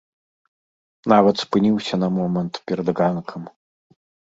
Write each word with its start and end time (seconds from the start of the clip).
Нават 1.13 1.35
спыніўся 1.43 1.95
на 2.05 2.09
момант 2.17 2.53
перад 2.73 2.87
ганкам. 3.03 3.41